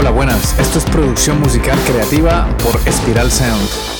[0.00, 0.58] Hola, buenas.
[0.58, 3.99] Esto es producción musical creativa por Spiral Sound.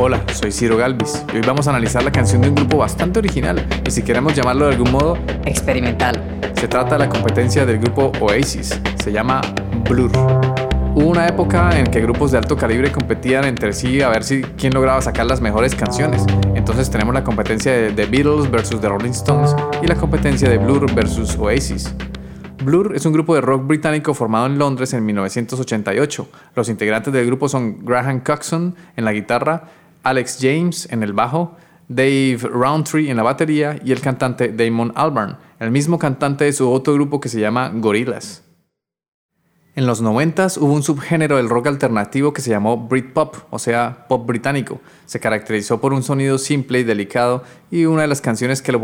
[0.00, 3.18] Hola, soy Ciro Galvis y hoy vamos a analizar la canción de un grupo bastante
[3.18, 6.22] original y si queremos llamarlo de algún modo, experimental.
[6.54, 9.40] Se trata de la competencia del grupo Oasis, se llama
[9.90, 10.12] Blur.
[10.94, 14.42] Hubo una época en que grupos de alto calibre competían entre sí a ver si
[14.42, 16.24] quién lograba sacar las mejores canciones.
[16.54, 20.58] Entonces tenemos la competencia de The Beatles versus The Rolling Stones y la competencia de
[20.58, 21.92] Blur versus Oasis.
[22.62, 26.28] Blur es un grupo de rock británico formado en Londres en 1988.
[26.54, 29.64] Los integrantes del grupo son Graham Coxon en la guitarra,
[30.02, 31.56] Alex James en el bajo,
[31.88, 36.70] Dave Roundtree en la batería y el cantante Damon Albarn, el mismo cantante de su
[36.70, 38.42] otro grupo que se llama Gorillaz.
[39.78, 44.06] En los 90 hubo un subgénero del rock alternativo que se llamó Britpop, o sea,
[44.08, 44.80] pop británico.
[45.06, 48.80] Se caracterizó por un sonido simple y delicado y una de las canciones que lo,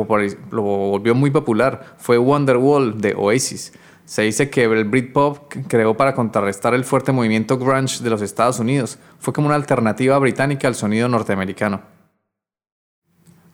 [0.53, 3.73] lo volvió muy popular fue Wonderwall de Oasis.
[4.05, 8.59] Se dice que el Britpop creó para contrarrestar el fuerte movimiento grunge de los Estados
[8.59, 8.99] Unidos.
[9.19, 11.81] Fue como una alternativa británica al sonido norteamericano.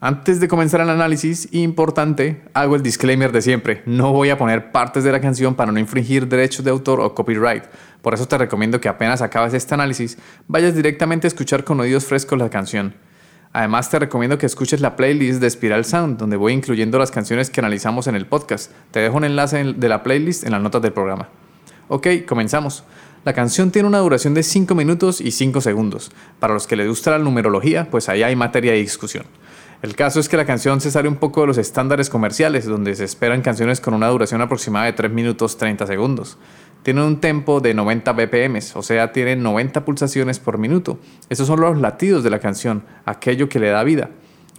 [0.03, 3.83] Antes de comenzar el análisis, importante, hago el disclaimer de siempre.
[3.85, 7.15] No voy a poner partes de la canción para no infringir derechos de autor o
[7.15, 7.65] copyright.
[8.01, 10.17] Por eso te recomiendo que apenas acabes este análisis,
[10.49, 12.95] vayas directamente a escuchar con oídos frescos la canción.
[13.53, 17.51] Además te recomiendo que escuches la playlist de Spiral Sound, donde voy incluyendo las canciones
[17.51, 18.71] que analizamos en el podcast.
[18.93, 21.29] Te dejo un enlace de la playlist en las notas del programa.
[21.89, 22.85] Ok, comenzamos.
[23.25, 26.13] La canción tiene una duración de 5 minutos y 5 segundos.
[26.39, 29.25] Para los que les gusta la numerología, pues ahí hay materia de discusión.
[29.83, 32.95] El caso es que la canción se sale un poco de los estándares comerciales, donde
[32.95, 36.39] se esperan canciones con una duración aproximada de 3 minutos 30 segundos
[36.83, 40.99] tiene un tempo de 90 BPM, o sea, tiene 90 pulsaciones por minuto.
[41.29, 44.11] Esos son los latidos de la canción, aquello que le da vida.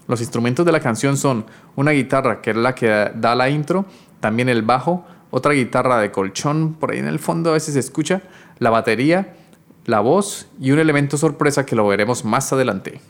[0.07, 1.45] Los instrumentos de la canción son
[1.75, 3.85] una guitarra, que es la que da la intro,
[4.19, 7.79] también el bajo, otra guitarra de colchón, por ahí en el fondo a veces se
[7.79, 8.21] escucha,
[8.59, 9.35] la batería,
[9.85, 13.01] la voz y un elemento sorpresa que lo veremos más adelante.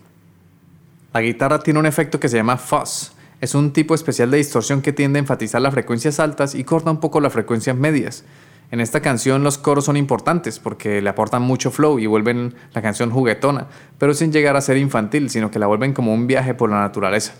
[1.13, 3.11] La guitarra tiene un efecto que se llama fuzz.
[3.41, 6.91] Es un tipo especial de distorsión que tiende a enfatizar las frecuencias altas y corta
[6.91, 8.23] un poco las frecuencias medias.
[8.71, 12.81] En esta canción los coros son importantes porque le aportan mucho flow y vuelven la
[12.81, 13.67] canción juguetona,
[13.97, 16.79] pero sin llegar a ser infantil, sino que la vuelven como un viaje por la
[16.79, 17.33] naturaleza.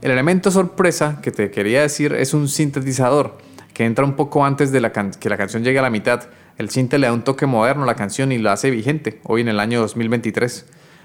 [0.00, 3.36] El elemento sorpresa que te quería decir es un sintetizador
[3.74, 4.78] que entra un poco antes de
[5.20, 6.28] que la canción llegue a la mitad.
[6.56, 9.42] El sinte le da un toque moderno a la canción y la hace vigente, hoy
[9.42, 10.64] en el año 2023.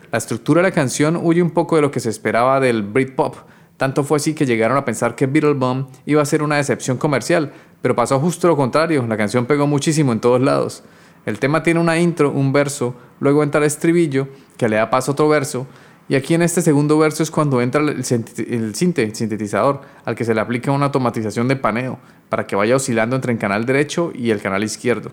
[0.09, 3.35] La estructura de la canción huye un poco de lo que se esperaba del Britpop,
[3.79, 7.53] tanto fue así que llegaron a pensar que Beetlebum iba a ser una decepción comercial,
[7.81, 10.83] pero pasó justo lo contrario, la canción pegó muchísimo en todos lados.
[11.25, 15.11] El tema tiene una intro, un verso, luego entra el estribillo, que le da paso
[15.11, 15.67] a otro verso,
[16.09, 20.41] y aquí en este segundo verso es cuando entra el, sintetizador, al que se le
[20.41, 24.41] aplica una automatización de paneo, para que vaya oscilando entre el canal derecho y el
[24.41, 25.11] canal izquierdo.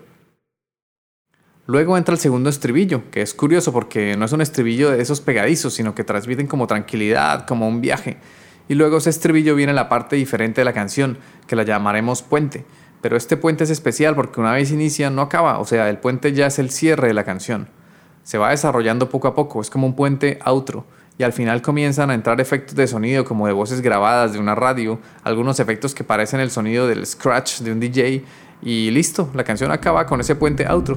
[1.66, 5.20] Luego entra el segundo estribillo, que es curioso porque no es un estribillo de esos
[5.20, 8.16] pegadizos, sino que transmiten como tranquilidad, como un viaje.
[8.68, 12.64] Y luego ese estribillo viene la parte diferente de la canción, que la llamaremos puente.
[13.00, 16.32] Pero este puente es especial porque una vez inicia no acaba, o sea, el puente
[16.32, 17.68] ya es el cierre de la canción.
[18.24, 20.84] Se va desarrollando poco a poco, es como un puente outro.
[21.18, 24.54] Y al final comienzan a entrar efectos de sonido como de voces grabadas de una
[24.54, 28.24] radio, algunos efectos que parecen el sonido del scratch de un DJ
[28.62, 30.96] y listo, la canción acaba con ese puente outro.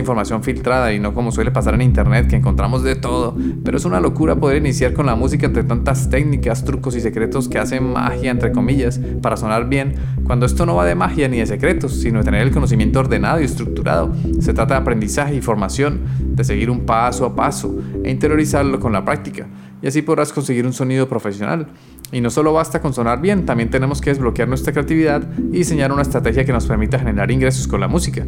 [0.00, 3.84] información filtrada y no como suele pasar en internet que encontramos de todo, pero es
[3.84, 7.92] una locura poder iniciar con la música entre tantas técnicas, trucos y secretos que hacen
[7.92, 9.94] magia entre comillas para sonar bien,
[10.24, 13.40] cuando esto no va de magia ni de secretos, sino de tener el conocimiento ordenado
[13.40, 14.14] y estructurado.
[14.40, 18.92] Se trata de aprendizaje y formación, de seguir un paso a paso e interiorizarlo con
[18.92, 19.46] la práctica.
[19.82, 21.68] Y así podrás conseguir un sonido profesional.
[22.12, 25.92] Y no solo basta con sonar bien, también tenemos que desbloquear nuestra creatividad y diseñar
[25.92, 28.24] una estrategia que nos permita generar ingresos con la música.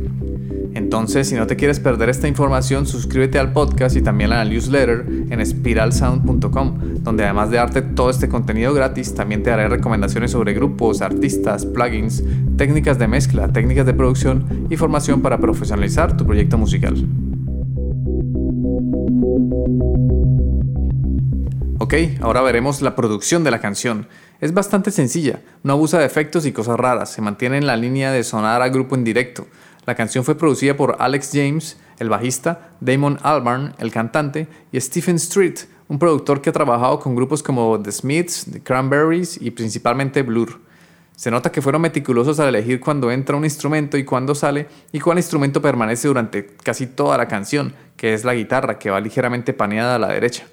[0.75, 4.44] Entonces, si no te quieres perder esta información, suscríbete al podcast y también a la
[4.44, 10.31] newsletter en spiralsound.com, donde además de darte todo este contenido gratis, también te daré recomendaciones
[10.31, 12.25] sobre grupos, artistas, plugins,
[12.56, 17.06] técnicas de mezcla, técnicas de producción y formación para profesionalizar tu proyecto musical.
[21.82, 24.06] Ok, ahora veremos la producción de la canción.
[24.40, 28.12] Es bastante sencilla, no abusa de efectos y cosas raras, se mantiene en la línea
[28.12, 29.49] de sonar a grupo en directo.
[29.84, 35.17] La canción fue producida por Alex James, el bajista, Damon Albarn, el cantante, y Stephen
[35.17, 35.56] Street,
[35.88, 40.61] un productor que ha trabajado con grupos como The Smiths, The Cranberries y principalmente Blur.
[41.17, 45.00] Se nota que fueron meticulosos al elegir cuándo entra un instrumento y cuándo sale y
[45.00, 49.52] cuál instrumento permanece durante casi toda la canción, que es la guitarra que va ligeramente
[49.52, 50.44] paneada a la derecha.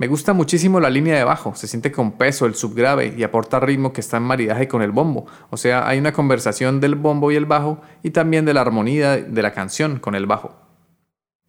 [0.00, 3.60] Me gusta muchísimo la línea de bajo, se siente con peso el subgrave y aporta
[3.60, 7.30] ritmo que está en maridaje con el bombo, o sea, hay una conversación del bombo
[7.30, 10.69] y el bajo y también de la armonía de la canción con el bajo.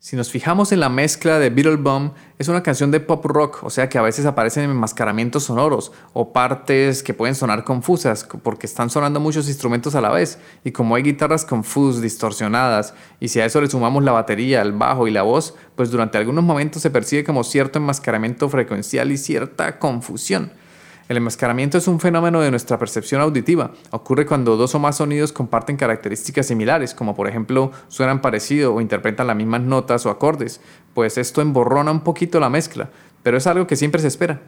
[0.03, 3.69] Si nos fijamos en la mezcla de Beetlebum, es una canción de pop rock, o
[3.69, 8.89] sea que a veces aparecen enmascaramientos sonoros o partes que pueden sonar confusas porque están
[8.89, 13.45] sonando muchos instrumentos a la vez y como hay guitarras confusas, distorsionadas y si a
[13.45, 16.89] eso le sumamos la batería, el bajo y la voz, pues durante algunos momentos se
[16.89, 20.51] percibe como cierto enmascaramiento frecuencial y cierta confusión.
[21.11, 23.71] El enmascaramiento es un fenómeno de nuestra percepción auditiva.
[23.89, 28.79] Ocurre cuando dos o más sonidos comparten características similares, como por ejemplo suenan parecido o
[28.79, 30.61] interpretan las mismas notas o acordes,
[30.93, 32.91] pues esto emborrona un poquito la mezcla,
[33.23, 34.39] pero es algo que siempre se espera.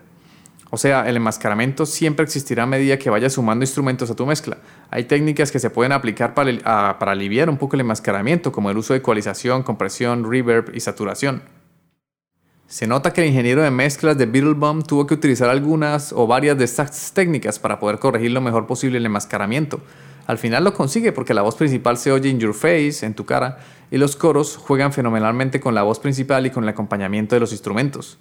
[0.70, 4.60] O sea, el enmascaramiento siempre existirá a medida que vayas sumando instrumentos a tu mezcla.
[4.90, 8.94] Hay técnicas que se pueden aplicar para, aliviar un poco el enmascaramiento, como el uso
[8.94, 11.42] de ecualización, compresión, reverb y saturación.
[12.74, 16.58] Se nota que el ingeniero de mezclas de Beetlebum tuvo que utilizar algunas o varias
[16.58, 19.80] de estas técnicas para poder corregir lo mejor posible el enmascaramiento.
[20.26, 23.28] Al final lo consigue porque la voz principal se oye in your face, en tu
[23.28, 23.60] cara,
[23.92, 27.52] y los coros juegan fenomenalmente con la voz principal y con el acompañamiento de los
[27.52, 28.18] instrumentos.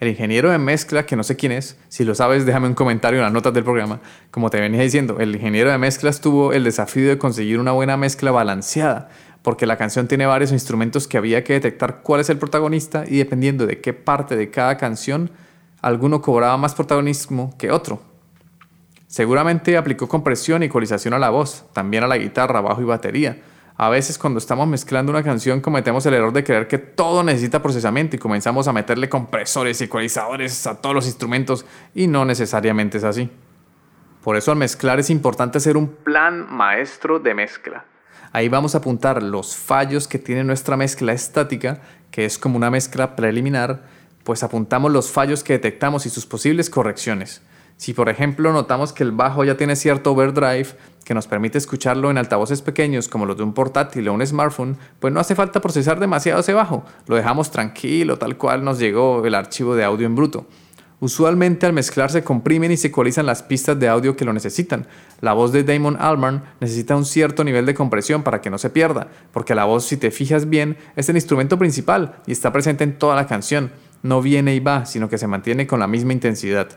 [0.00, 3.18] El ingeniero de mezcla, que no sé quién es, si lo sabes déjame un comentario
[3.18, 4.00] en las notas del programa.
[4.30, 7.98] Como te venía diciendo, el ingeniero de mezclas tuvo el desafío de conseguir una buena
[7.98, 9.10] mezcla balanceada,
[9.42, 13.18] porque la canción tiene varios instrumentos que había que detectar cuál es el protagonista y
[13.18, 15.30] dependiendo de qué parte de cada canción,
[15.80, 18.02] alguno cobraba más protagonismo que otro.
[19.06, 23.40] Seguramente aplicó compresión y ecualización a la voz, también a la guitarra, bajo y batería.
[23.76, 27.62] A veces cuando estamos mezclando una canción cometemos el error de creer que todo necesita
[27.62, 31.64] procesamiento y comenzamos a meterle compresores y ecualizadores a todos los instrumentos
[31.94, 33.30] y no necesariamente es así.
[34.22, 37.84] Por eso al mezclar es importante hacer un plan maestro de mezcla.
[38.38, 41.80] Ahí vamos a apuntar los fallos que tiene nuestra mezcla estática,
[42.12, 43.82] que es como una mezcla preliminar,
[44.22, 47.42] pues apuntamos los fallos que detectamos y sus posibles correcciones.
[47.78, 50.68] Si por ejemplo notamos que el bajo ya tiene cierto overdrive
[51.04, 54.78] que nos permite escucharlo en altavoces pequeños como los de un portátil o un smartphone,
[55.00, 59.26] pues no hace falta procesar demasiado ese bajo, lo dejamos tranquilo tal cual nos llegó
[59.26, 60.46] el archivo de audio en bruto.
[61.00, 64.86] Usualmente al mezclar se comprimen y se ecualizan las pistas de audio que lo necesitan.
[65.20, 68.70] La voz de Damon Albarn necesita un cierto nivel de compresión para que no se
[68.70, 72.82] pierda, porque la voz, si te fijas bien, es el instrumento principal y está presente
[72.82, 73.70] en toda la canción.
[74.02, 76.68] No viene y va, sino que se mantiene con la misma intensidad.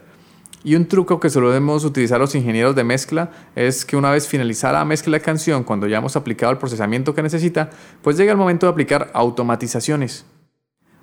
[0.63, 4.73] Y un truco que solemos utilizar los ingenieros de mezcla es que una vez finalizada
[4.73, 7.71] la mezcla de canción, cuando ya hemos aplicado el procesamiento que necesita,
[8.03, 10.25] pues llega el momento de aplicar automatizaciones.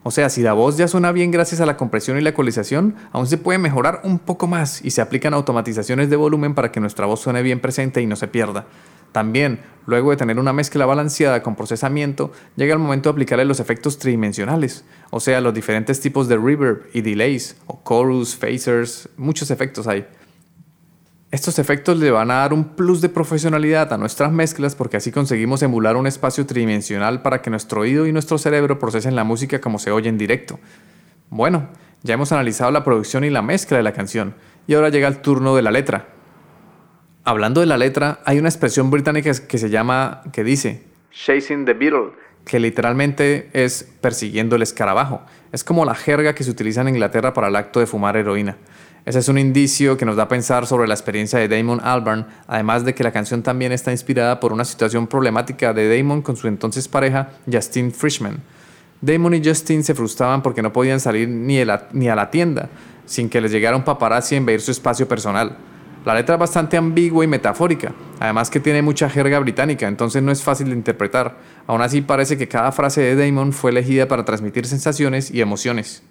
[0.09, 2.95] O sea, si la voz ya suena bien gracias a la compresión y la ecualización,
[3.13, 6.81] aún se puede mejorar un poco más y se aplican automatizaciones de volumen para que
[6.81, 8.65] nuestra voz suene bien presente y no se pierda.
[9.13, 13.61] También, luego de tener una mezcla balanceada con procesamiento, llega el momento de aplicarle los
[13.61, 19.51] efectos tridimensionales, o sea, los diferentes tipos de reverb y delays, o chorus, phasers, muchos
[19.51, 20.07] efectos hay.
[21.31, 25.13] Estos efectos le van a dar un plus de profesionalidad a nuestras mezclas porque así
[25.13, 29.61] conseguimos emular un espacio tridimensional para que nuestro oído y nuestro cerebro procesen la música
[29.61, 30.59] como se oye en directo.
[31.29, 31.69] Bueno,
[32.03, 35.21] ya hemos analizado la producción y la mezcla de la canción y ahora llega el
[35.21, 36.09] turno de la letra.
[37.25, 41.75] Hablando de la letra, hay una expresión británica que se llama, que dice, Chasing the
[41.75, 42.13] Beetle,
[42.49, 45.21] que literalmente es persiguiendo el escarabajo.
[45.53, 48.57] Es como la jerga que se utiliza en Inglaterra para el acto de fumar heroína.
[49.05, 52.27] Ese es un indicio que nos da a pensar sobre la experiencia de Damon Albarn,
[52.47, 56.37] además de que la canción también está inspirada por una situación problemática de Damon con
[56.37, 58.41] su entonces pareja, Justine Frischman.
[59.01, 61.63] Damon y Justine se frustraban porque no podían salir ni,
[61.93, 62.69] ni a la tienda
[63.09, 65.57] sin que les llegara un paparazzi a invadir su espacio personal.
[66.05, 70.31] La letra es bastante ambigua y metafórica, además que tiene mucha jerga británica, entonces no
[70.31, 71.37] es fácil de interpretar.
[71.69, 76.03] Aún así parece que cada frase de Damon fue elegida para transmitir sensaciones y emociones.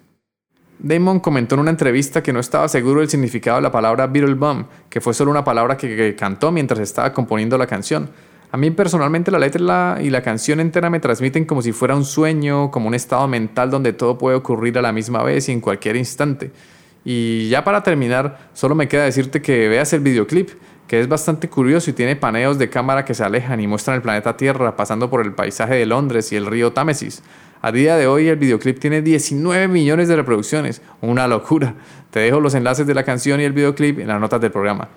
[0.78, 4.36] Damon comentó en una entrevista que no estaba seguro del significado de la palabra Beatle
[4.36, 8.12] Bum, que fue solo una palabra que, que cantó mientras estaba componiendo la canción.
[8.52, 12.06] A mí personalmente la letra y la canción entera me transmiten como si fuera un
[12.06, 15.60] sueño, como un estado mental donde todo puede ocurrir a la misma vez y en
[15.60, 16.52] cualquier instante.
[17.04, 20.52] Y ya para terminar, solo me queda decirte que veas el videoclip,
[20.88, 24.02] que es bastante curioso y tiene paneos de cámara que se alejan y muestran el
[24.02, 27.22] planeta Tierra pasando por el paisaje de Londres y el río Támesis.
[27.62, 31.76] A día de hoy el videoclip tiene 19 millones de reproducciones, una locura.
[32.12, 34.90] Te dejo los enlaces de la canción y el videoclip en las notas del programa.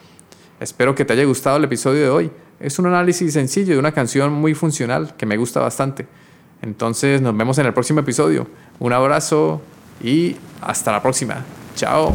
[0.61, 2.31] Espero que te haya gustado el episodio de hoy.
[2.61, 6.07] Es un análisis sencillo de una canción muy funcional que me gusta bastante.
[6.63, 8.47] Entonces nos vemos en el próximo episodio.
[8.79, 9.63] Un abrazo
[10.03, 11.45] y hasta la próxima.
[11.75, 12.15] Chao.